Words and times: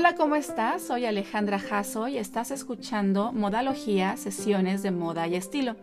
Hola, 0.00 0.14
¿cómo 0.14 0.34
estás? 0.34 0.80
Soy 0.80 1.04
Alejandra 1.04 1.58
Jasso 1.58 2.08
y 2.08 2.16
estás 2.16 2.50
escuchando 2.52 3.32
Modalogía, 3.32 4.16
sesiones 4.16 4.82
de 4.82 4.92
moda 4.92 5.28
y 5.28 5.34
estilo. 5.34 5.76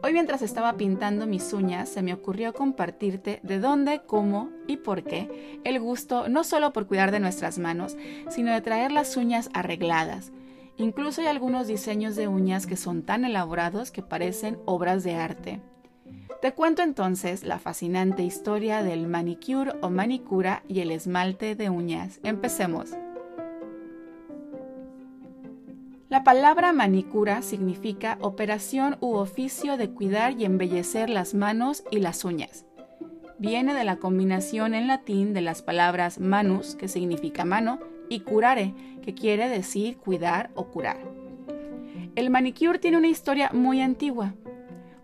Hoy 0.00 0.12
mientras 0.12 0.42
estaba 0.42 0.76
pintando 0.76 1.26
mis 1.26 1.52
uñas 1.52 1.88
se 1.88 2.00
me 2.02 2.14
ocurrió 2.14 2.52
compartirte 2.52 3.40
de 3.42 3.58
dónde, 3.58 4.02
cómo 4.06 4.50
y 4.68 4.76
por 4.76 5.02
qué 5.02 5.60
el 5.64 5.80
gusto 5.80 6.28
no 6.28 6.44
solo 6.44 6.72
por 6.72 6.86
cuidar 6.86 7.10
de 7.10 7.18
nuestras 7.18 7.58
manos, 7.58 7.96
sino 8.30 8.52
de 8.52 8.60
traer 8.60 8.92
las 8.92 9.16
uñas 9.16 9.50
arregladas. 9.52 10.30
Incluso 10.76 11.20
hay 11.20 11.26
algunos 11.26 11.66
diseños 11.66 12.14
de 12.14 12.28
uñas 12.28 12.64
que 12.64 12.76
son 12.76 13.02
tan 13.02 13.24
elaborados 13.24 13.90
que 13.90 14.02
parecen 14.02 14.56
obras 14.66 15.02
de 15.02 15.16
arte. 15.16 15.60
Te 16.40 16.52
cuento 16.52 16.82
entonces 16.82 17.42
la 17.42 17.58
fascinante 17.58 18.22
historia 18.22 18.84
del 18.84 19.08
manicure 19.08 19.72
o 19.82 19.90
manicura 19.90 20.62
y 20.68 20.78
el 20.78 20.92
esmalte 20.92 21.56
de 21.56 21.70
uñas. 21.70 22.20
Empecemos. 22.22 22.90
Palabra 26.28 26.74
manicura 26.74 27.40
significa 27.40 28.18
operación 28.20 28.98
u 29.00 29.14
oficio 29.14 29.78
de 29.78 29.88
cuidar 29.88 30.38
y 30.38 30.44
embellecer 30.44 31.08
las 31.08 31.32
manos 31.32 31.84
y 31.90 32.00
las 32.00 32.22
uñas. 32.22 32.66
Viene 33.38 33.72
de 33.72 33.84
la 33.84 33.96
combinación 33.96 34.74
en 34.74 34.88
latín 34.88 35.32
de 35.32 35.40
las 35.40 35.62
palabras 35.62 36.20
manus, 36.20 36.74
que 36.74 36.86
significa 36.86 37.46
mano, 37.46 37.78
y 38.10 38.20
curare, 38.20 38.74
que 39.00 39.14
quiere 39.14 39.48
decir 39.48 39.96
cuidar 39.96 40.50
o 40.54 40.66
curar. 40.66 40.98
El 42.14 42.28
manicure 42.28 42.78
tiene 42.78 42.98
una 42.98 43.08
historia 43.08 43.48
muy 43.54 43.80
antigua. 43.80 44.34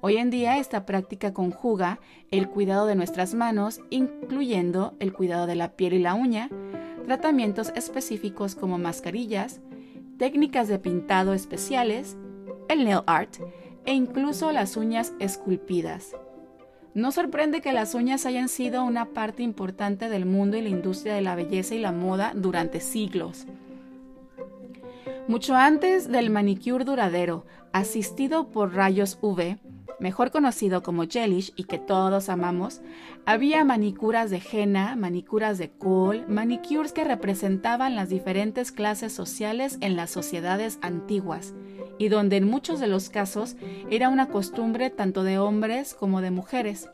Hoy 0.02 0.18
en 0.18 0.28
día 0.28 0.58
esta 0.58 0.84
práctica 0.84 1.32
conjuga 1.32 2.00
el 2.30 2.50
cuidado 2.50 2.84
de 2.84 2.96
nuestras 2.96 3.32
manos, 3.32 3.80
incluyendo 3.88 4.92
el 5.00 5.14
cuidado 5.14 5.46
de 5.46 5.54
la 5.54 5.74
piel 5.74 5.94
y 5.94 6.00
la 6.00 6.12
uña, 6.12 6.50
tratamientos 7.06 7.72
específicos 7.74 8.54
como 8.54 8.76
mascarillas, 8.76 9.62
técnicas 10.18 10.68
de 10.68 10.78
pintado 10.78 11.34
especiales, 11.34 12.16
el 12.68 12.84
nail 12.84 13.00
art 13.06 13.36
e 13.84 13.92
incluso 13.92 14.52
las 14.52 14.76
uñas 14.76 15.12
esculpidas. 15.18 16.16
No 16.94 17.10
sorprende 17.10 17.60
que 17.60 17.72
las 17.72 17.94
uñas 17.94 18.24
hayan 18.24 18.48
sido 18.48 18.84
una 18.84 19.06
parte 19.06 19.42
importante 19.42 20.08
del 20.08 20.26
mundo 20.26 20.56
y 20.56 20.62
la 20.62 20.68
industria 20.68 21.14
de 21.14 21.22
la 21.22 21.34
belleza 21.34 21.74
y 21.74 21.80
la 21.80 21.90
moda 21.90 22.32
durante 22.34 22.80
siglos. 22.80 23.46
Mucho 25.26 25.56
antes 25.56 26.08
del 26.08 26.30
manicure 26.30 26.84
duradero, 26.84 27.46
asistido 27.72 28.48
por 28.48 28.74
rayos 28.74 29.18
UV, 29.22 29.58
mejor 29.98 30.30
conocido 30.30 30.82
como 30.82 31.06
gelish 31.06 31.52
y 31.56 31.64
que 31.64 31.78
todos 31.78 32.28
amamos, 32.28 32.80
había 33.26 33.64
manicuras 33.64 34.30
de 34.30 34.42
henna, 34.52 34.96
manicuras 34.96 35.58
de 35.58 35.70
kohl, 35.70 36.26
manicures 36.28 36.92
que 36.92 37.04
representaban 37.04 37.94
las 37.96 38.08
diferentes 38.08 38.72
clases 38.72 39.12
sociales 39.12 39.78
en 39.80 39.96
las 39.96 40.10
sociedades 40.10 40.78
antiguas 40.82 41.54
y 41.98 42.08
donde 42.08 42.36
en 42.36 42.48
muchos 42.48 42.80
de 42.80 42.88
los 42.88 43.08
casos 43.08 43.56
era 43.90 44.08
una 44.08 44.28
costumbre 44.28 44.90
tanto 44.90 45.22
de 45.22 45.38
hombres 45.38 45.94
como 45.94 46.20
de 46.20 46.30
mujeres. 46.30 46.88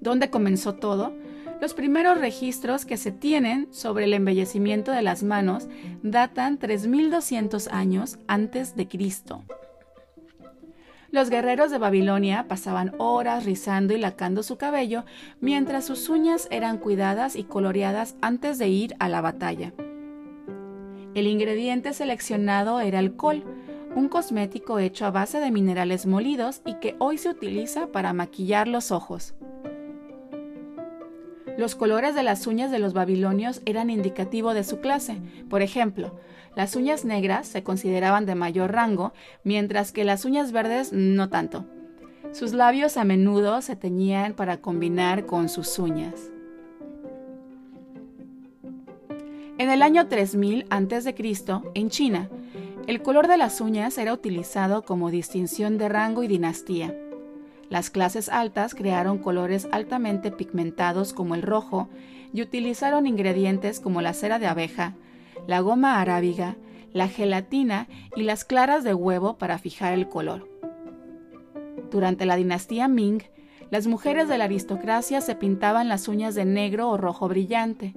¿Dónde 0.00 0.30
comenzó 0.30 0.74
todo? 0.74 1.14
Los 1.60 1.72
primeros 1.72 2.18
registros 2.18 2.84
que 2.84 2.96
se 2.96 3.10
tienen 3.10 3.72
sobre 3.72 4.04
el 4.04 4.12
embellecimiento 4.12 4.92
de 4.92 5.02
las 5.02 5.22
manos 5.22 5.68
datan 6.02 6.58
3200 6.58 7.68
años 7.68 8.18
antes 8.26 8.76
de 8.76 8.86
Cristo. 8.86 9.44
Los 11.14 11.30
guerreros 11.30 11.70
de 11.70 11.78
Babilonia 11.78 12.46
pasaban 12.48 12.92
horas 12.98 13.44
rizando 13.44 13.94
y 13.94 13.98
lacando 13.98 14.42
su 14.42 14.56
cabello 14.56 15.04
mientras 15.40 15.84
sus 15.84 16.08
uñas 16.08 16.48
eran 16.50 16.76
cuidadas 16.76 17.36
y 17.36 17.44
coloreadas 17.44 18.16
antes 18.20 18.58
de 18.58 18.66
ir 18.66 18.96
a 18.98 19.08
la 19.08 19.20
batalla. 19.20 19.72
El 21.14 21.28
ingrediente 21.28 21.92
seleccionado 21.92 22.80
era 22.80 22.98
el 22.98 23.14
col, 23.14 23.44
un 23.94 24.08
cosmético 24.08 24.80
hecho 24.80 25.06
a 25.06 25.12
base 25.12 25.38
de 25.38 25.52
minerales 25.52 26.04
molidos 26.04 26.62
y 26.66 26.80
que 26.80 26.96
hoy 26.98 27.16
se 27.16 27.28
utiliza 27.28 27.92
para 27.92 28.12
maquillar 28.12 28.66
los 28.66 28.90
ojos. 28.90 29.36
Los 31.56 31.76
colores 31.76 32.14
de 32.14 32.22
las 32.22 32.46
uñas 32.46 32.70
de 32.70 32.80
los 32.80 32.94
babilonios 32.94 33.62
eran 33.64 33.90
indicativo 33.90 34.54
de 34.54 34.64
su 34.64 34.80
clase. 34.80 35.18
Por 35.48 35.62
ejemplo, 35.62 36.12
las 36.56 36.74
uñas 36.74 37.04
negras 37.04 37.46
se 37.46 37.62
consideraban 37.62 38.26
de 38.26 38.34
mayor 38.34 38.72
rango, 38.72 39.12
mientras 39.44 39.92
que 39.92 40.04
las 40.04 40.24
uñas 40.24 40.52
verdes 40.52 40.92
no 40.92 41.28
tanto. 41.28 41.64
Sus 42.32 42.52
labios 42.52 42.96
a 42.96 43.04
menudo 43.04 43.62
se 43.62 43.76
teñían 43.76 44.34
para 44.34 44.56
combinar 44.56 45.26
con 45.26 45.48
sus 45.48 45.78
uñas. 45.78 46.30
En 49.56 49.70
el 49.70 49.82
año 49.82 50.08
3000 50.08 50.66
a.C., 50.70 51.14
en 51.74 51.90
China, 51.90 52.28
el 52.88 53.02
color 53.02 53.28
de 53.28 53.36
las 53.36 53.60
uñas 53.60 53.96
era 53.98 54.12
utilizado 54.12 54.82
como 54.82 55.10
distinción 55.10 55.78
de 55.78 55.88
rango 55.88 56.24
y 56.24 56.28
dinastía. 56.28 56.94
Las 57.70 57.90
clases 57.90 58.28
altas 58.28 58.74
crearon 58.74 59.18
colores 59.18 59.68
altamente 59.72 60.30
pigmentados 60.30 61.12
como 61.12 61.34
el 61.34 61.42
rojo 61.42 61.88
y 62.32 62.42
utilizaron 62.42 63.06
ingredientes 63.06 63.80
como 63.80 64.02
la 64.02 64.12
cera 64.12 64.38
de 64.38 64.46
abeja, 64.46 64.94
la 65.46 65.60
goma 65.60 66.00
arábiga, 66.00 66.56
la 66.92 67.08
gelatina 67.08 67.88
y 68.16 68.22
las 68.22 68.44
claras 68.44 68.84
de 68.84 68.94
huevo 68.94 69.36
para 69.38 69.58
fijar 69.58 69.92
el 69.92 70.08
color. 70.08 70.48
Durante 71.90 72.26
la 72.26 72.36
dinastía 72.36 72.88
Ming, 72.88 73.22
las 73.70 73.86
mujeres 73.86 74.28
de 74.28 74.38
la 74.38 74.44
aristocracia 74.44 75.20
se 75.20 75.34
pintaban 75.34 75.88
las 75.88 76.08
uñas 76.08 76.34
de 76.34 76.44
negro 76.44 76.90
o 76.90 76.96
rojo 76.96 77.28
brillante. 77.28 77.94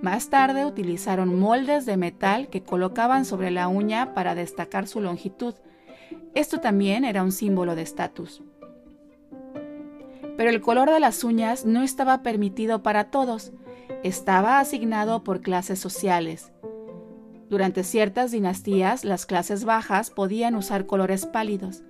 Más 0.00 0.30
tarde 0.30 0.66
utilizaron 0.66 1.38
moldes 1.38 1.86
de 1.86 1.96
metal 1.96 2.48
que 2.48 2.62
colocaban 2.62 3.24
sobre 3.24 3.50
la 3.50 3.68
uña 3.68 4.14
para 4.14 4.34
destacar 4.34 4.86
su 4.86 5.00
longitud. 5.00 5.54
Esto 6.34 6.58
también 6.58 7.04
era 7.04 7.22
un 7.22 7.32
símbolo 7.32 7.74
de 7.74 7.82
estatus. 7.82 8.42
Pero 10.36 10.50
el 10.50 10.60
color 10.60 10.90
de 10.90 11.00
las 11.00 11.24
uñas 11.24 11.64
no 11.64 11.82
estaba 11.82 12.22
permitido 12.22 12.82
para 12.82 13.10
todos, 13.10 13.52
estaba 14.02 14.58
asignado 14.58 15.24
por 15.24 15.40
clases 15.40 15.78
sociales. 15.78 16.52
Durante 17.48 17.84
ciertas 17.84 18.30
dinastías, 18.30 19.04
las 19.04 19.26
clases 19.26 19.64
bajas 19.64 20.10
podían 20.10 20.54
usar 20.54 20.86
colores 20.86 21.26
pálidos, 21.26 21.82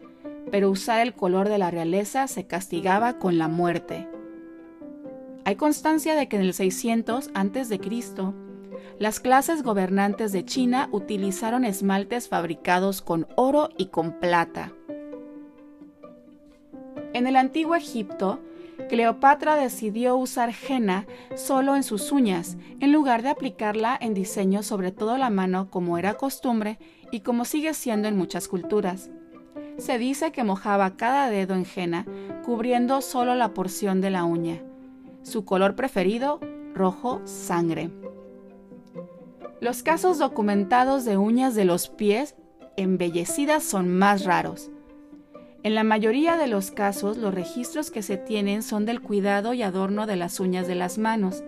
pero 0.50 0.70
usar 0.70 1.00
el 1.00 1.14
color 1.14 1.48
de 1.48 1.58
la 1.58 1.70
realeza 1.70 2.26
se 2.26 2.46
castigaba 2.46 3.18
con 3.18 3.38
la 3.38 3.48
muerte. 3.48 4.08
Hay 5.44 5.56
constancia 5.56 6.14
de 6.14 6.28
que 6.28 6.36
en 6.36 6.42
el 6.42 6.54
600 6.54 7.30
a.C., 7.34 7.80
las 8.98 9.20
clases 9.20 9.62
gobernantes 9.62 10.32
de 10.32 10.44
China 10.44 10.88
utilizaron 10.92 11.64
esmaltes 11.64 12.28
fabricados 12.28 13.02
con 13.02 13.26
oro 13.36 13.70
y 13.76 13.86
con 13.86 14.18
plata. 14.20 14.72
En 17.14 17.26
el 17.26 17.36
antiguo 17.36 17.74
Egipto, 17.74 18.40
Cleopatra 18.88 19.56
decidió 19.56 20.16
usar 20.16 20.52
henna 20.68 21.06
solo 21.34 21.76
en 21.76 21.82
sus 21.82 22.10
uñas, 22.10 22.56
en 22.80 22.92
lugar 22.92 23.22
de 23.22 23.28
aplicarla 23.28 23.96
en 24.00 24.14
diseño 24.14 24.62
sobre 24.62 24.92
todo 24.92 25.18
la 25.18 25.30
mano 25.30 25.70
como 25.70 25.98
era 25.98 26.14
costumbre 26.14 26.78
y 27.10 27.20
como 27.20 27.44
sigue 27.44 27.74
siendo 27.74 28.08
en 28.08 28.16
muchas 28.16 28.48
culturas. 28.48 29.10
Se 29.78 29.98
dice 29.98 30.32
que 30.32 30.44
mojaba 30.44 30.96
cada 30.96 31.28
dedo 31.28 31.54
en 31.54 31.66
henna, 31.74 32.06
cubriendo 32.44 33.00
solo 33.02 33.34
la 33.34 33.52
porción 33.54 34.00
de 34.00 34.10
la 34.10 34.24
uña. 34.24 34.62
Su 35.22 35.44
color 35.44 35.76
preferido, 35.76 36.40
rojo 36.74 37.20
sangre. 37.24 37.90
Los 39.60 39.82
casos 39.82 40.18
documentados 40.18 41.04
de 41.04 41.16
uñas 41.16 41.54
de 41.54 41.64
los 41.64 41.88
pies 41.88 42.34
embellecidas 42.76 43.62
son 43.62 43.96
más 43.96 44.24
raros. 44.24 44.70
En 45.64 45.76
la 45.76 45.84
mayoría 45.84 46.36
de 46.36 46.48
los 46.48 46.72
casos, 46.72 47.18
los 47.18 47.32
registros 47.32 47.92
que 47.92 48.02
se 48.02 48.16
tienen 48.16 48.64
son 48.64 48.84
del 48.84 49.00
cuidado 49.00 49.54
y 49.54 49.62
adorno 49.62 50.06
de 50.06 50.16
las 50.16 50.40
uñas 50.40 50.66
de 50.66 50.74
las 50.74 50.98
manos, 50.98 51.44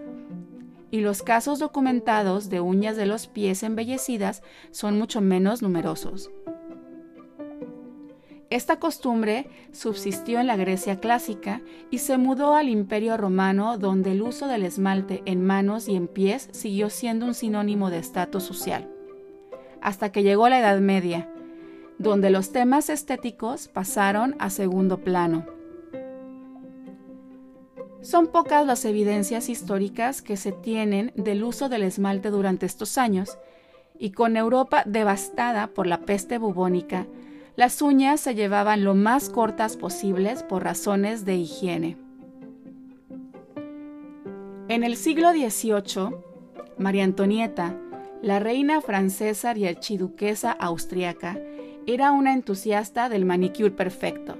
y 0.92 1.00
los 1.00 1.24
casos 1.24 1.58
documentados 1.58 2.48
de 2.48 2.60
uñas 2.60 2.96
de 2.96 3.06
los 3.06 3.26
pies 3.26 3.64
embellecidas 3.64 4.44
son 4.70 4.96
mucho 4.96 5.20
menos 5.20 5.62
numerosos. 5.62 6.30
Esta 8.50 8.78
costumbre 8.78 9.48
subsistió 9.72 10.38
en 10.38 10.46
la 10.46 10.54
Grecia 10.54 11.00
clásica 11.00 11.60
y 11.90 11.98
se 11.98 12.16
mudó 12.16 12.54
al 12.54 12.68
Imperio 12.68 13.16
romano 13.16 13.78
donde 13.78 14.12
el 14.12 14.22
uso 14.22 14.46
del 14.46 14.62
esmalte 14.62 15.22
en 15.24 15.44
manos 15.44 15.88
y 15.88 15.96
en 15.96 16.06
pies 16.06 16.50
siguió 16.52 16.88
siendo 16.88 17.26
un 17.26 17.34
sinónimo 17.34 17.90
de 17.90 17.98
estatus 17.98 18.44
social. 18.44 18.88
Hasta 19.80 20.12
que 20.12 20.22
llegó 20.22 20.48
la 20.48 20.60
Edad 20.60 20.78
Media, 20.78 21.33
donde 21.98 22.30
los 22.30 22.52
temas 22.52 22.90
estéticos 22.90 23.68
pasaron 23.68 24.36
a 24.38 24.50
segundo 24.50 24.98
plano. 24.98 25.46
Son 28.00 28.26
pocas 28.26 28.66
las 28.66 28.84
evidencias 28.84 29.48
históricas 29.48 30.20
que 30.20 30.36
se 30.36 30.52
tienen 30.52 31.12
del 31.16 31.42
uso 31.42 31.68
del 31.68 31.84
esmalte 31.84 32.30
durante 32.30 32.66
estos 32.66 32.98
años, 32.98 33.38
y 33.98 34.10
con 34.10 34.36
Europa 34.36 34.82
devastada 34.84 35.68
por 35.68 35.86
la 35.86 36.00
peste 36.00 36.38
bubónica, 36.38 37.06
las 37.56 37.80
uñas 37.80 38.20
se 38.20 38.34
llevaban 38.34 38.84
lo 38.84 38.94
más 38.94 39.30
cortas 39.30 39.76
posibles 39.76 40.42
por 40.42 40.64
razones 40.64 41.24
de 41.24 41.36
higiene. 41.36 41.96
En 44.68 44.82
el 44.82 44.96
siglo 44.96 45.30
XVIII, 45.30 46.16
María 46.78 47.04
Antonieta, 47.04 47.78
la 48.22 48.40
reina 48.40 48.80
francesa 48.80 49.56
y 49.56 49.66
archiduquesa 49.66 50.50
austriaca, 50.50 51.38
era 51.86 52.12
una 52.12 52.32
entusiasta 52.32 53.08
del 53.08 53.24
manicure 53.24 53.70
perfecto. 53.70 54.36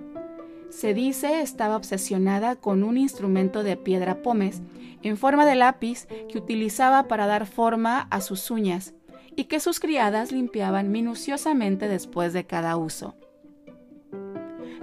Se 0.70 0.94
dice 0.94 1.40
estaba 1.40 1.76
obsesionada 1.76 2.56
con 2.56 2.82
un 2.82 2.96
instrumento 2.96 3.62
de 3.62 3.76
piedra 3.76 4.22
pómez 4.22 4.60
en 5.02 5.16
forma 5.16 5.46
de 5.46 5.54
lápiz 5.54 6.06
que 6.28 6.38
utilizaba 6.38 7.08
para 7.08 7.26
dar 7.26 7.46
forma 7.46 8.08
a 8.10 8.20
sus 8.20 8.50
uñas 8.50 8.94
y 9.36 9.44
que 9.44 9.60
sus 9.60 9.78
criadas 9.78 10.32
limpiaban 10.32 10.90
minuciosamente 10.90 11.88
después 11.88 12.32
de 12.32 12.46
cada 12.46 12.76
uso. 12.76 13.14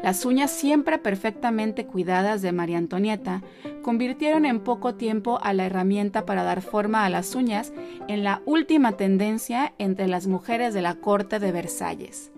Las 0.03 0.25
uñas 0.25 0.49
siempre 0.49 0.97
perfectamente 0.97 1.85
cuidadas 1.85 2.41
de 2.41 2.51
María 2.51 2.79
Antonieta 2.79 3.43
convirtieron 3.83 4.45
en 4.45 4.59
poco 4.61 4.95
tiempo 4.95 5.39
a 5.43 5.53
la 5.53 5.65
herramienta 5.65 6.25
para 6.25 6.43
dar 6.43 6.61
forma 6.61 7.05
a 7.05 7.09
las 7.09 7.35
uñas 7.35 7.71
en 8.07 8.23
la 8.23 8.41
última 8.45 8.93
tendencia 8.93 9.73
entre 9.77 10.07
las 10.07 10.25
mujeres 10.25 10.73
de 10.73 10.81
la 10.81 10.95
corte 10.95 11.39
de 11.39 11.51
Versalles. 11.51 12.31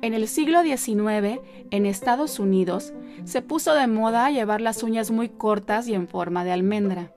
En 0.00 0.14
el 0.14 0.28
siglo 0.28 0.62
XIX, 0.62 1.40
en 1.72 1.84
Estados 1.84 2.38
Unidos, 2.38 2.92
se 3.24 3.42
puso 3.42 3.74
de 3.74 3.88
moda 3.88 4.30
llevar 4.30 4.60
las 4.60 4.84
uñas 4.84 5.10
muy 5.10 5.28
cortas 5.28 5.88
y 5.88 5.94
en 5.94 6.06
forma 6.06 6.44
de 6.44 6.52
almendra. 6.52 7.12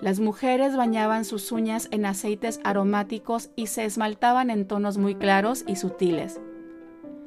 Las 0.00 0.18
mujeres 0.18 0.76
bañaban 0.76 1.24
sus 1.24 1.52
uñas 1.52 1.86
en 1.92 2.06
aceites 2.06 2.60
aromáticos 2.64 3.50
y 3.54 3.68
se 3.68 3.84
esmaltaban 3.84 4.50
en 4.50 4.66
tonos 4.66 4.98
muy 4.98 5.14
claros 5.14 5.64
y 5.68 5.76
sutiles. 5.76 6.40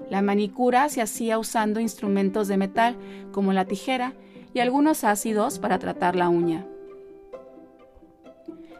La 0.09 0.21
manicura 0.21 0.89
se 0.89 1.01
hacía 1.01 1.39
usando 1.39 1.79
instrumentos 1.79 2.49
de 2.49 2.57
metal 2.57 2.97
como 3.31 3.53
la 3.53 3.63
tijera 3.63 4.13
y 4.53 4.59
algunos 4.59 5.05
ácidos 5.05 5.57
para 5.57 5.79
tratar 5.79 6.17
la 6.17 6.27
uña. 6.27 6.65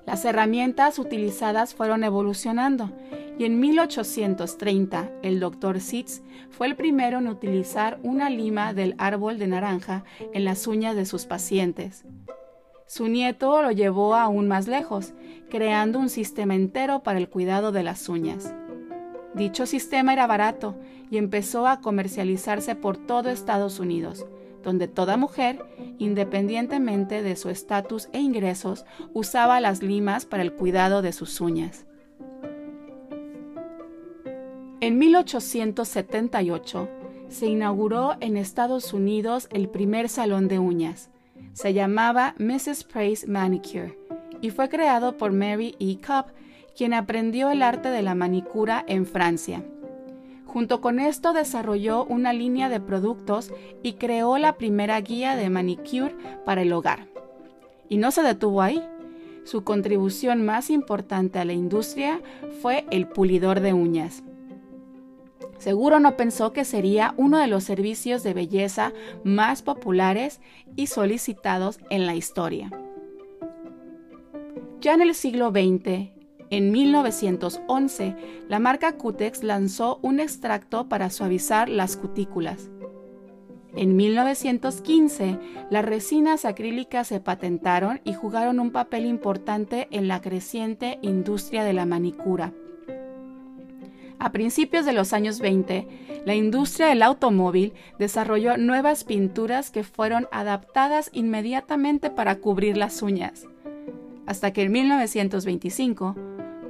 Las 0.05 0.25
herramientas 0.25 0.99
utilizadas 0.99 1.73
fueron 1.73 2.03
evolucionando 2.03 2.91
y 3.41 3.45
en 3.45 3.59
1830 3.59 5.09
el 5.23 5.39
Dr. 5.39 5.81
Sitz 5.81 6.21
fue 6.51 6.67
el 6.67 6.75
primero 6.75 7.17
en 7.17 7.27
utilizar 7.27 7.99
una 8.03 8.29
lima 8.29 8.75
del 8.75 8.93
árbol 8.99 9.39
de 9.39 9.47
naranja 9.47 10.03
en 10.31 10.45
las 10.45 10.67
uñas 10.67 10.95
de 10.95 11.07
sus 11.07 11.25
pacientes. 11.25 12.05
Su 12.85 13.07
nieto 13.07 13.63
lo 13.63 13.71
llevó 13.71 14.13
aún 14.13 14.47
más 14.47 14.67
lejos, 14.67 15.15
creando 15.49 15.97
un 15.97 16.09
sistema 16.09 16.53
entero 16.53 17.01
para 17.01 17.17
el 17.17 17.29
cuidado 17.29 17.71
de 17.71 17.81
las 17.81 18.09
uñas. 18.09 18.53
Dicho 19.33 19.65
sistema 19.65 20.13
era 20.13 20.27
barato 20.27 20.75
y 21.09 21.17
empezó 21.17 21.65
a 21.65 21.81
comercializarse 21.81 22.75
por 22.75 22.95
todo 22.95 23.31
Estados 23.31 23.79
Unidos, 23.79 24.23
donde 24.61 24.87
toda 24.87 25.17
mujer, 25.17 25.65
independientemente 25.97 27.23
de 27.23 27.35
su 27.35 27.49
estatus 27.49 28.07
e 28.13 28.19
ingresos, 28.19 28.85
usaba 29.13 29.59
las 29.61 29.81
limas 29.81 30.27
para 30.27 30.43
el 30.43 30.53
cuidado 30.53 31.01
de 31.01 31.11
sus 31.11 31.41
uñas. 31.41 31.87
En 34.81 34.97
1878 34.97 36.89
se 37.29 37.45
inauguró 37.45 38.15
en 38.19 38.35
Estados 38.35 38.93
Unidos 38.93 39.47
el 39.51 39.69
primer 39.69 40.09
salón 40.09 40.47
de 40.47 40.57
uñas, 40.57 41.11
se 41.53 41.73
llamaba 41.73 42.33
Mrs. 42.39 42.85
Praise 42.85 43.27
Manicure 43.27 43.95
y 44.41 44.49
fue 44.49 44.69
creado 44.69 45.17
por 45.17 45.33
Mary 45.33 45.75
E. 45.79 45.97
Cobb, 46.01 46.33
quien 46.75 46.95
aprendió 46.95 47.51
el 47.51 47.61
arte 47.61 47.89
de 47.89 48.01
la 48.01 48.15
manicura 48.15 48.83
en 48.87 49.05
Francia. 49.05 49.63
Junto 50.47 50.81
con 50.81 50.99
esto 50.99 51.31
desarrolló 51.31 52.03
una 52.05 52.33
línea 52.33 52.67
de 52.67 52.79
productos 52.79 53.53
y 53.83 53.93
creó 53.93 54.39
la 54.39 54.57
primera 54.57 54.99
guía 54.99 55.35
de 55.35 55.51
manicure 55.51 56.15
para 56.43 56.63
el 56.63 56.73
hogar. 56.73 57.05
Y 57.87 57.97
no 57.97 58.09
se 58.09 58.23
detuvo 58.23 58.63
ahí. 58.63 58.83
Su 59.43 59.63
contribución 59.63 60.43
más 60.43 60.71
importante 60.71 61.37
a 61.37 61.45
la 61.45 61.53
industria 61.53 62.19
fue 62.63 62.85
el 62.89 63.07
pulidor 63.07 63.59
de 63.59 63.73
uñas. 63.73 64.23
Seguro 65.61 65.99
no 65.99 66.17
pensó 66.17 66.53
que 66.53 66.65
sería 66.65 67.13
uno 67.17 67.37
de 67.37 67.45
los 67.45 67.63
servicios 67.63 68.23
de 68.23 68.33
belleza 68.33 68.93
más 69.23 69.61
populares 69.61 70.41
y 70.75 70.87
solicitados 70.87 71.79
en 71.91 72.07
la 72.07 72.15
historia. 72.15 72.71
Ya 74.79 74.95
en 74.95 75.03
el 75.03 75.13
siglo 75.13 75.51
XX, 75.51 76.09
en 76.49 76.71
1911, 76.71 78.15
la 78.49 78.57
marca 78.57 78.93
Cutex 78.93 79.43
lanzó 79.43 79.99
un 80.01 80.19
extracto 80.19 80.89
para 80.89 81.11
suavizar 81.11 81.69
las 81.69 81.95
cutículas. 81.95 82.71
En 83.75 83.95
1915, 83.95 85.37
las 85.69 85.85
resinas 85.85 86.43
acrílicas 86.43 87.07
se 87.07 87.19
patentaron 87.19 88.01
y 88.03 88.13
jugaron 88.15 88.59
un 88.59 88.71
papel 88.71 89.05
importante 89.05 89.87
en 89.91 90.07
la 90.07 90.21
creciente 90.21 90.97
industria 91.03 91.63
de 91.63 91.73
la 91.73 91.85
manicura. 91.85 92.51
A 94.21 94.31
principios 94.31 94.85
de 94.85 94.93
los 94.93 95.13
años 95.13 95.39
20, 95.39 95.87
la 96.25 96.35
industria 96.35 96.85
del 96.85 97.01
automóvil 97.01 97.73
desarrolló 97.97 98.55
nuevas 98.55 99.03
pinturas 99.03 99.71
que 99.71 99.83
fueron 99.83 100.27
adaptadas 100.31 101.09
inmediatamente 101.11 102.11
para 102.11 102.35
cubrir 102.35 102.77
las 102.77 103.01
uñas. 103.01 103.47
Hasta 104.27 104.53
que 104.53 104.61
en 104.61 104.73
1925, 104.73 106.15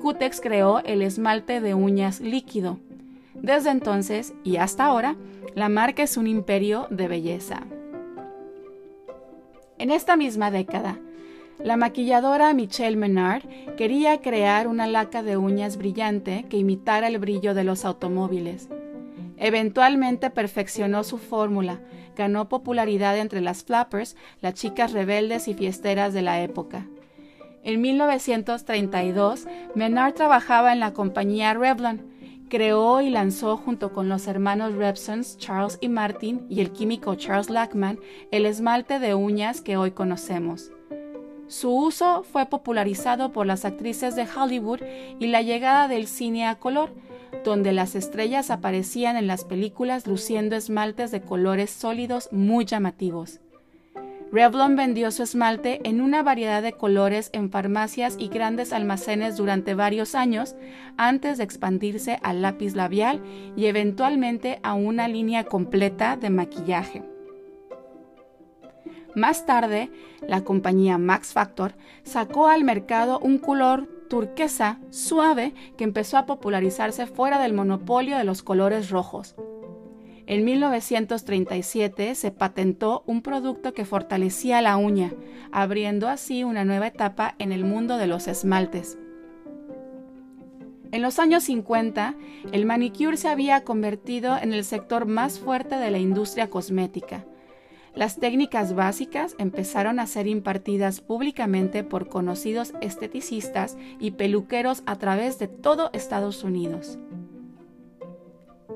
Cutex 0.02 0.40
creó 0.40 0.80
el 0.80 1.02
esmalte 1.02 1.60
de 1.60 1.74
uñas 1.74 2.22
líquido. 2.22 2.80
Desde 3.34 3.70
entonces 3.70 4.34
y 4.46 4.56
hasta 4.56 4.86
ahora, 4.86 5.18
la 5.54 5.68
marca 5.68 6.04
es 6.04 6.16
un 6.16 6.28
imperio 6.28 6.88
de 6.90 7.10
belleza. 7.10 7.64
En 9.78 9.92
esta 9.92 10.16
misma 10.16 10.52
década, 10.52 11.00
la 11.64 11.78
maquilladora 11.78 12.54
Michelle 12.54 12.98
Menard 12.98 13.44
quería 13.78 14.20
crear 14.22 14.68
una 14.68 14.88
laca 14.88 15.22
de 15.22 15.38
uñas 15.38 15.78
brillante 15.78 16.46
que 16.50 16.58
imitara 16.58 17.08
el 17.08 17.20
brillo 17.20 17.54
de 17.54 17.64
los 17.64 17.86
automóviles. 17.86 18.70
Eventualmente 19.38 20.30
perfeccionó 20.30 21.04
su 21.04 21.18
fórmula, 21.18 21.82
ganó 22.16 22.50
popularidad 22.50 23.18
entre 23.18 23.42
las 23.42 23.64
flappers, 23.64 24.16
las 24.40 24.56
chicas 24.56 24.92
rebeldes 24.92 25.48
y 25.48 25.54
fiesteras 25.54 26.14
de 26.14 26.22
la 26.22 26.42
época. 26.42 26.88
En 27.64 27.82
1932, 27.82 29.48
Menard 29.76 30.14
trabajaba 30.14 30.74
en 30.74 30.80
la 30.80 30.94
compañía 30.94 31.54
Revlon. 31.54 32.10
Creó 32.50 33.02
y 33.02 33.10
lanzó 33.10 33.56
junto 33.56 33.94
con 33.94 34.10
los 34.10 34.28
hermanos 34.28 34.74
Rebsons, 34.74 35.38
Charles 35.38 35.78
y 35.80 35.88
Martin, 35.88 36.46
y 36.50 36.60
el 36.60 36.72
químico 36.72 37.16
Charles 37.16 37.50
Lackman, 37.50 38.00
el 38.32 38.46
esmalte 38.46 39.00
de 39.00 39.16
uñas 39.16 39.62
que 39.62 39.78
hoy 39.78 39.92
conocemos. 39.92 40.72
Su 41.52 41.76
uso 41.76 42.24
fue 42.24 42.46
popularizado 42.46 43.34
por 43.34 43.46
las 43.46 43.66
actrices 43.66 44.16
de 44.16 44.26
Hollywood 44.26 44.80
y 45.20 45.28
la 45.28 45.42
llegada 45.42 45.90
del 45.90 46.08
cine 46.08 46.48
a 46.48 46.56
color, 46.56 46.92
donde 47.44 47.74
las 47.74 47.94
estrellas 47.94 48.50
aparecían 48.50 49.18
en 49.18 49.28
las 49.28 49.44
películas 49.44 50.08
luciendo 50.08 50.56
esmaltes 50.56 51.12
de 51.12 51.20
colores 51.20 51.70
sólidos 51.70 52.30
muy 52.32 52.64
llamativos. 52.64 53.42
Revlon 54.32 54.78
vendió 54.78 55.12
su 55.12 55.24
esmalte 55.24 55.82
en 55.84 56.00
una 56.00 56.24
variedad 56.24 56.64
de 56.64 56.72
colores 56.72 57.30
en 57.34 57.52
farmacias 57.52 58.16
y 58.18 58.30
grandes 58.30 58.72
almacenes 58.72 59.36
durante 59.36 59.74
varios 59.74 60.16
años 60.16 60.56
antes 60.96 61.38
de 61.38 61.44
expandirse 61.44 62.18
al 62.24 62.42
lápiz 62.42 62.76
labial 62.76 63.22
y 63.58 63.66
eventualmente 63.66 64.62
a 64.64 64.74
una 64.74 65.10
línea 65.10 65.44
completa 65.44 66.16
de 66.16 66.30
maquillaje. 66.30 67.11
Más 69.16 69.46
tarde, 69.46 69.92
la 70.26 70.44
compañía 70.44 70.98
Max 70.98 71.34
Factor 71.34 71.74
sacó 72.04 72.48
al 72.48 72.64
mercado 72.64 73.20
un 73.20 73.38
color 73.40 73.88
turquesa 74.10 74.80
suave 74.90 75.54
que 75.78 75.84
empezó 75.84 76.18
a 76.18 76.26
popularizarse 76.26 77.08
fuera 77.08 77.42
del 77.42 77.54
monopolio 77.54 78.18
de 78.18 78.24
los 78.24 78.44
colores 78.44 78.90
rojos. 78.90 79.36
En 80.28 80.46
1937 80.46 82.16
se 82.16 82.32
patentó 82.32 83.04
un 83.06 83.22
producto 83.22 83.74
que 83.74 83.84
fortalecía 83.84 84.62
la 84.62 84.78
uña, 84.78 85.14
abriendo 85.52 86.08
así 86.08 86.44
una 86.46 86.64
nueva 86.64 86.88
etapa 86.88 87.36
en 87.38 87.52
el 87.52 87.66
mundo 87.66 87.98
de 87.98 88.08
los 88.08 88.28
esmaltes. 88.28 88.98
En 90.94 91.02
los 91.02 91.20
años 91.20 91.44
50, 91.44 92.16
el 92.52 92.66
manicure 92.66 93.18
se 93.18 93.30
había 93.30 93.64
convertido 93.64 94.38
en 94.38 94.54
el 94.54 94.64
sector 94.64 95.06
más 95.06 95.40
fuerte 95.40 95.76
de 95.76 95.90
la 95.90 96.00
industria 96.00 96.50
cosmética. 96.50 97.26
Las 97.94 98.18
técnicas 98.18 98.74
básicas 98.74 99.36
empezaron 99.38 100.00
a 100.00 100.08
ser 100.08 100.26
impartidas 100.26 101.02
públicamente 101.02 101.84
por 101.84 102.08
conocidos 102.08 102.74
esteticistas 102.80 103.78
y 104.00 104.12
peluqueros 104.12 104.82
a 104.86 104.96
través 104.96 105.40
de 105.40 105.50
todo 105.50 105.90
Estados 105.92 106.46
Unidos. 106.46 106.98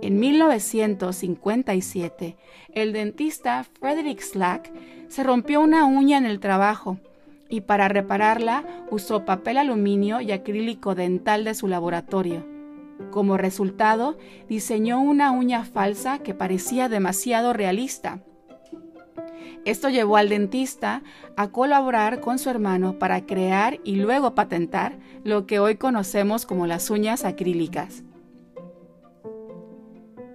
En 0.01 0.19
1957, 0.19 2.36
el 2.74 2.91
dentista 2.91 3.65
Frederick 3.79 4.19
Slack 4.19 4.74
se 5.07 5.24
rompió 5.24 5.62
una 5.62 5.86
uña 5.86 6.17
en 6.17 6.25
el 6.25 6.41
trabajo 6.41 6.98
y 7.48 7.62
para 7.62 7.88
repararla 7.88 8.65
usó 8.91 9.24
papel 9.24 9.57
aluminio 9.57 10.19
y 10.19 10.34
acrílico 10.34 10.93
dental 10.93 11.45
de 11.45 11.53
su 11.53 11.69
laboratorio. 11.69 12.45
Como 13.12 13.38
resultado, 13.38 14.17
diseñó 14.50 15.00
una 15.00 15.31
uña 15.31 15.63
falsa 15.63 16.19
que 16.19 16.34
parecía 16.34 16.89
demasiado 16.89 17.53
realista 17.53 18.19
Esto 19.65 19.89
llevó 19.89 20.17
al 20.17 20.29
dentista 20.29 21.01
a 21.36 21.50
colaborar 21.50 22.22
con 22.22 22.38
su 22.38 22.51
hermano 22.51 23.00
para 23.00 23.25
crear 23.25 23.79
y 23.84 23.95
luego 23.95 24.36
patentar 24.36 25.00
lo 25.24 25.48
que 25.48 25.57
hoy 25.57 25.75
conocemos 25.75 26.45
como 26.45 26.67
las 26.67 26.91
uñas 26.91 27.25
acrílicas. 27.25 28.03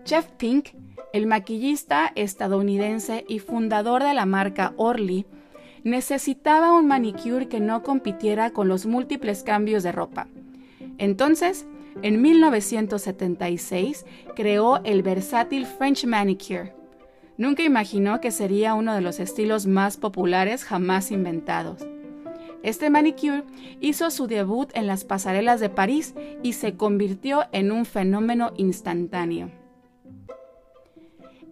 Jeff 0.04 0.26
Pink, 0.36 0.70
el 1.12 1.28
maquillista 1.28 2.10
estadounidense 2.16 3.24
y 3.28 3.38
fundador 3.38 4.02
de 4.02 4.14
la 4.14 4.26
marca 4.26 4.74
Orly, 4.76 5.26
necesitaba 5.84 6.74
un 6.74 6.88
manicure 6.88 7.46
que 7.46 7.60
no 7.60 7.84
compitiera 7.84 8.50
con 8.50 8.66
los 8.66 8.84
múltiples 8.84 9.44
cambios 9.44 9.84
de 9.84 9.92
ropa. 9.92 10.26
Entonces, 10.98 11.66
en 12.02 12.20
1976 12.20 14.04
creó 14.34 14.82
el 14.84 15.02
versátil 15.02 15.66
French 15.66 16.04
Manicure. 16.04 16.79
Nunca 17.40 17.62
imaginó 17.62 18.20
que 18.20 18.32
sería 18.32 18.74
uno 18.74 18.94
de 18.94 19.00
los 19.00 19.18
estilos 19.18 19.66
más 19.66 19.96
populares 19.96 20.62
jamás 20.62 21.10
inventados. 21.10 21.86
Este 22.62 22.90
manicure 22.90 23.44
hizo 23.80 24.10
su 24.10 24.26
debut 24.26 24.68
en 24.74 24.86
las 24.86 25.04
pasarelas 25.04 25.58
de 25.58 25.70
París 25.70 26.14
y 26.42 26.52
se 26.52 26.76
convirtió 26.76 27.44
en 27.52 27.72
un 27.72 27.86
fenómeno 27.86 28.52
instantáneo. 28.58 29.50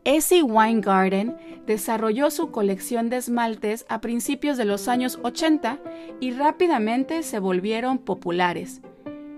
Essie 0.05 0.43
Weingarten 0.43 1.39
desarrolló 1.65 2.31
su 2.31 2.51
colección 2.51 3.09
de 3.09 3.17
esmaltes 3.17 3.87
a 3.89 4.03
principios 4.03 4.59
de 4.59 4.67
los 4.67 4.89
años 4.89 5.19
80 5.23 5.79
y 6.21 6.33
rápidamente 6.33 7.23
se 7.23 7.39
volvieron 7.39 7.97
populares. 7.97 8.83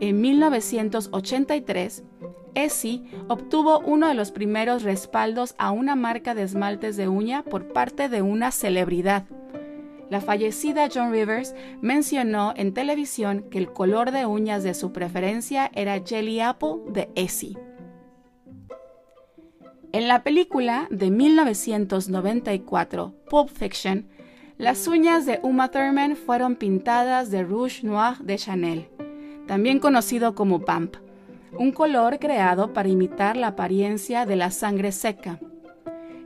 En 0.00 0.20
1983, 0.20 2.02
Essie 2.54 3.02
obtuvo 3.28 3.80
uno 3.80 4.08
de 4.08 4.14
los 4.14 4.30
primeros 4.30 4.82
respaldos 4.82 5.54
a 5.58 5.70
una 5.70 5.96
marca 5.96 6.34
de 6.34 6.42
esmaltes 6.42 6.96
de 6.96 7.08
uña 7.08 7.42
por 7.42 7.72
parte 7.72 8.08
de 8.08 8.22
una 8.22 8.50
celebridad. 8.50 9.24
La 10.08 10.20
fallecida 10.20 10.88
John 10.92 11.12
Rivers 11.12 11.54
mencionó 11.80 12.52
en 12.56 12.74
televisión 12.74 13.44
que 13.50 13.58
el 13.58 13.72
color 13.72 14.10
de 14.10 14.26
uñas 14.26 14.64
de 14.64 14.74
su 14.74 14.92
preferencia 14.92 15.70
era 15.74 16.02
Jelly 16.04 16.40
Apple 16.40 16.76
de 16.88 17.10
Essie. 17.14 17.56
En 19.92 20.08
la 20.08 20.22
película 20.22 20.86
de 20.90 21.10
1994, 21.10 23.14
Pulp 23.28 23.50
Fiction, 23.50 24.08
las 24.58 24.86
uñas 24.86 25.26
de 25.26 25.40
Uma 25.42 25.70
Thurman 25.70 26.16
fueron 26.16 26.56
pintadas 26.56 27.30
de 27.30 27.44
Rouge 27.44 27.84
Noir 27.84 28.18
de 28.18 28.36
Chanel 28.36 28.88
también 29.50 29.80
conocido 29.80 30.36
como 30.36 30.60
PAMP, 30.60 30.94
un 31.58 31.72
color 31.72 32.18
creado 32.18 32.72
para 32.72 32.88
imitar 32.88 33.36
la 33.36 33.48
apariencia 33.48 34.26
de 34.26 34.36
la 34.36 34.50
sangre 34.50 34.92
seca. 34.92 35.38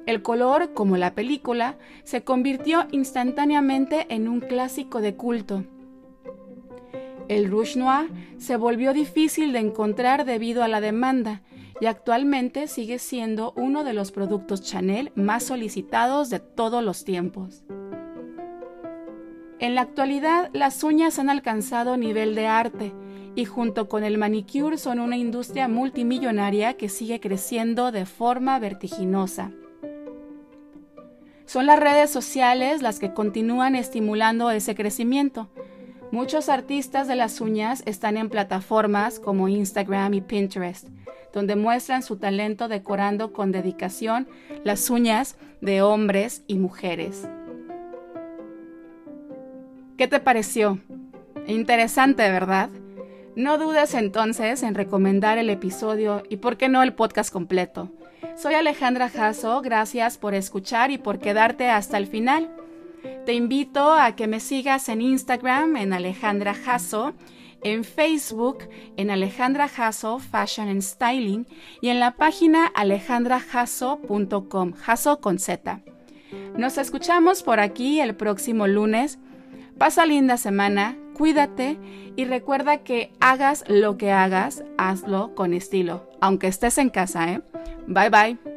El 0.06 0.22
color, 0.22 0.74
como 0.74 0.96
la 0.96 1.14
película, 1.14 1.78
se 2.02 2.24
convirtió 2.24 2.86
instantáneamente 2.90 4.06
en 4.10 4.28
un 4.28 4.40
clásico 4.40 5.00
de 5.00 5.14
culto. 5.14 5.64
El 7.28 7.50
Rouge 7.50 7.78
Noir 7.78 8.10
se 8.36 8.56
volvió 8.56 8.92
difícil 8.92 9.52
de 9.52 9.60
encontrar 9.60 10.26
debido 10.26 10.62
a 10.62 10.68
la 10.68 10.82
demanda 10.82 11.40
y 11.80 11.86
actualmente 11.86 12.68
sigue 12.68 12.98
siendo 12.98 13.54
uno 13.56 13.82
de 13.82 13.94
los 13.94 14.12
productos 14.12 14.62
Chanel 14.62 15.10
más 15.14 15.44
solicitados 15.44 16.28
de 16.28 16.38
todos 16.38 16.84
los 16.84 17.04
tiempos. 17.04 17.64
En 19.58 19.74
la 19.74 19.80
actualidad, 19.80 20.50
las 20.52 20.84
uñas 20.84 21.18
han 21.18 21.30
alcanzado 21.30 21.96
nivel 21.96 22.34
de 22.34 22.46
arte 22.46 22.92
y 23.36 23.44
junto 23.44 23.88
con 23.88 24.04
el 24.04 24.18
manicure 24.18 24.78
son 24.78 25.00
una 25.00 25.16
industria 25.16 25.68
multimillonaria 25.68 26.74
que 26.74 26.88
sigue 26.88 27.20
creciendo 27.20 27.92
de 27.92 28.06
forma 28.06 28.58
vertiginosa. 28.58 29.52
Son 31.46 31.66
las 31.66 31.78
redes 31.78 32.10
sociales 32.10 32.80
las 32.82 32.98
que 32.98 33.12
continúan 33.12 33.76
estimulando 33.76 34.50
ese 34.50 34.74
crecimiento. 34.74 35.50
Muchos 36.10 36.48
artistas 36.48 37.08
de 37.08 37.16
las 37.16 37.40
uñas 37.40 37.82
están 37.86 38.16
en 38.16 38.30
plataformas 38.30 39.18
como 39.18 39.48
Instagram 39.48 40.14
y 40.14 40.20
Pinterest, 40.20 40.88
donde 41.32 41.56
muestran 41.56 42.02
su 42.02 42.16
talento 42.16 42.68
decorando 42.68 43.32
con 43.32 43.52
dedicación 43.52 44.28
las 44.62 44.88
uñas 44.90 45.36
de 45.60 45.82
hombres 45.82 46.44
y 46.46 46.58
mujeres. 46.58 47.28
¿Qué 49.96 50.08
te 50.08 50.20
pareció? 50.20 50.78
Interesante, 51.46 52.22
¿verdad? 52.30 52.70
No 53.36 53.58
dudes 53.58 53.94
entonces 53.94 54.62
en 54.62 54.76
recomendar 54.76 55.38
el 55.38 55.50
episodio 55.50 56.22
y 56.28 56.36
por 56.36 56.56
qué 56.56 56.68
no 56.68 56.84
el 56.84 56.94
podcast 56.94 57.32
completo. 57.32 57.90
Soy 58.36 58.54
Alejandra 58.54 59.08
Jasso, 59.08 59.60
gracias 59.60 60.18
por 60.18 60.34
escuchar 60.34 60.92
y 60.92 60.98
por 60.98 61.18
quedarte 61.18 61.68
hasta 61.68 61.98
el 61.98 62.06
final. 62.06 62.48
Te 63.26 63.32
invito 63.32 63.92
a 63.92 64.14
que 64.14 64.28
me 64.28 64.38
sigas 64.38 64.88
en 64.88 65.00
Instagram 65.00 65.74
en 65.76 65.92
Alejandra 65.92 66.54
Jasso, 66.54 67.12
en 67.62 67.82
Facebook 67.82 68.58
en 68.96 69.10
Alejandra 69.10 69.66
Jasso 69.68 70.20
Fashion 70.20 70.68
and 70.68 70.82
Styling 70.82 71.48
y 71.80 71.88
en 71.88 71.98
la 71.98 72.12
página 72.12 72.66
alejandrajasso.com, 72.66 74.74
Jasso 74.74 75.20
con 75.20 75.40
Z. 75.40 75.80
Nos 76.56 76.78
escuchamos 76.78 77.42
por 77.42 77.58
aquí 77.58 78.00
el 78.00 78.14
próximo 78.14 78.68
lunes. 78.68 79.18
Pasa 79.76 80.06
linda 80.06 80.36
semana, 80.36 80.96
cuídate 81.14 81.78
y 82.16 82.24
recuerda 82.26 82.78
que 82.78 83.12
hagas 83.20 83.64
lo 83.68 83.96
que 83.96 84.12
hagas, 84.12 84.64
hazlo 84.76 85.34
con 85.34 85.54
estilo, 85.54 86.10
aunque 86.20 86.48
estés 86.48 86.78
en 86.78 86.90
casa, 86.90 87.32
¿eh? 87.32 87.40
Bye 87.86 88.10
bye. 88.10 88.53